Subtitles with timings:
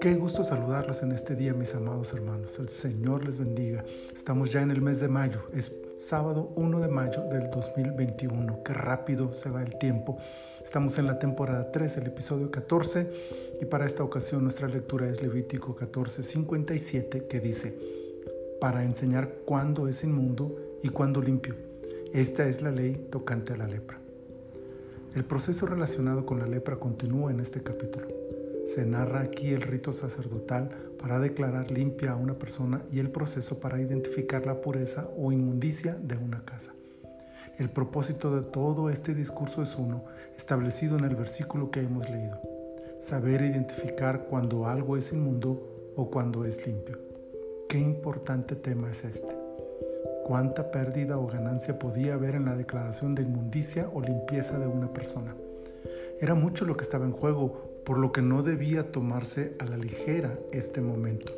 [0.00, 2.58] Qué gusto saludarlos en este día, mis amados hermanos.
[2.58, 3.84] El Señor les bendiga.
[4.12, 5.42] Estamos ya en el mes de mayo.
[5.54, 8.64] Es sábado 1 de mayo del 2021.
[8.64, 10.18] Qué rápido se va el tiempo.
[10.60, 13.08] Estamos en la temporada 3, el episodio 14.
[13.60, 17.78] Y para esta ocasión nuestra lectura es Levítico 14, 57, que dice,
[18.60, 21.54] para enseñar cuándo es inmundo y cuándo limpio.
[22.12, 24.01] Esta es la ley tocante a la lepra.
[25.14, 28.06] El proceso relacionado con la lepra continúa en este capítulo.
[28.64, 33.60] Se narra aquí el rito sacerdotal para declarar limpia a una persona y el proceso
[33.60, 36.72] para identificar la pureza o inmundicia de una casa.
[37.58, 40.02] El propósito de todo este discurso es uno,
[40.34, 42.40] establecido en el versículo que hemos leído.
[42.98, 46.98] Saber identificar cuando algo es inmundo o cuando es limpio.
[47.68, 49.36] Qué importante tema es este.
[50.32, 54.90] Cuánta pérdida o ganancia podía haber en la declaración de inmundicia o limpieza de una
[54.90, 55.36] persona.
[56.22, 59.76] Era mucho lo que estaba en juego por lo que no debía tomarse a la
[59.76, 61.34] ligera este momento.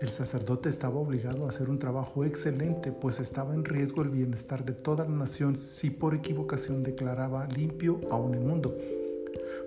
[0.00, 4.64] El sacerdote estaba obligado a hacer un trabajo excelente, pues estaba en riesgo el bienestar
[4.64, 8.76] de toda la nación si por equivocación declaraba limpio a un inmundo.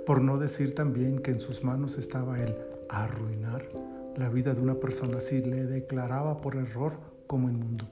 [0.06, 2.54] Por no decir también que en sus manos estaba el
[2.90, 3.64] arruinar
[4.18, 7.86] la vida de una persona si le declaraba por error como inmundo.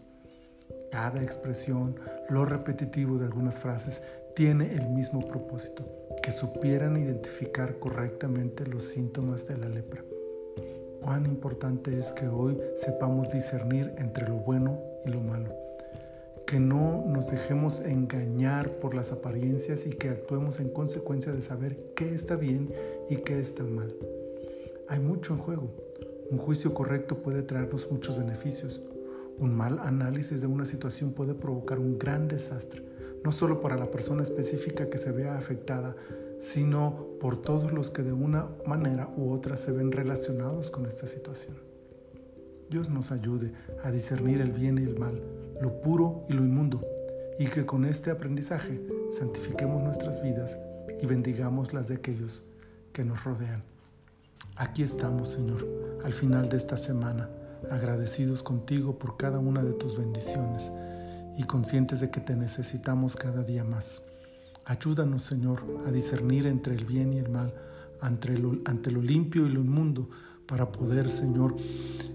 [0.92, 1.95] Cada expresión,
[2.30, 4.03] lo repetitivo de algunas frases,
[4.36, 5.83] tiene el mismo propósito,
[6.22, 10.03] que supieran identificar correctamente los síntomas de la lepra.
[11.02, 15.55] Cuán importante es que hoy sepamos discernir entre lo bueno y lo malo,
[16.45, 21.80] que no nos dejemos engañar por las apariencias y que actuemos en consecuencia de saber
[21.95, 22.72] qué está bien
[23.09, 23.92] y qué está mal.
[24.88, 25.67] Hay mucho en juego.
[26.30, 28.83] Un juicio correcto puede traernos muchos beneficios.
[29.39, 32.91] Un mal análisis de una situación puede provocar un gran desastre
[33.23, 35.95] no solo para la persona específica que se vea afectada,
[36.39, 41.05] sino por todos los que de una manera u otra se ven relacionados con esta
[41.05, 41.55] situación.
[42.69, 43.52] Dios nos ayude
[43.83, 45.21] a discernir el bien y el mal,
[45.61, 46.81] lo puro y lo inmundo,
[47.37, 48.81] y que con este aprendizaje
[49.11, 50.58] santifiquemos nuestras vidas
[50.99, 52.45] y bendigamos las de aquellos
[52.93, 53.64] que nos rodean.
[54.55, 55.67] Aquí estamos, Señor,
[56.03, 57.30] al final de esta semana,
[57.70, 60.72] agradecidos contigo por cada una de tus bendiciones
[61.38, 64.04] y conscientes de que te necesitamos cada día más.
[64.66, 67.54] Ayúdanos, Señor, a discernir entre el bien y el mal,
[68.00, 70.10] ante lo, lo limpio y lo inmundo,
[70.45, 71.55] para poder, Señor,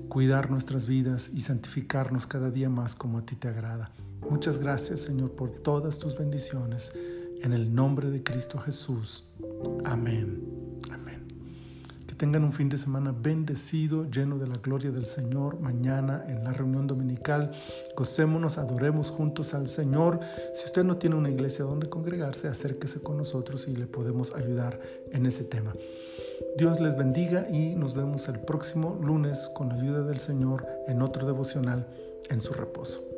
[0.09, 3.91] cuidar nuestras vidas y santificarnos cada día más como a ti te agrada.
[4.29, 6.93] Muchas gracias, Señor, por todas tus bendiciones.
[7.43, 9.25] En el nombre de Cristo Jesús.
[9.85, 10.56] Amén
[12.17, 15.61] tengan un fin de semana bendecido, lleno de la gloria del Señor.
[15.61, 17.51] Mañana en la reunión dominical,
[17.97, 20.21] gocémonos, adoremos juntos al Señor.
[20.55, 24.81] Si usted no tiene una iglesia donde congregarse, acérquese con nosotros y le podemos ayudar
[25.13, 25.73] en ese tema.
[26.57, 31.03] Dios les bendiga y nos vemos el próximo lunes con la ayuda del Señor en
[31.03, 31.87] otro devocional
[32.31, 33.16] en su reposo.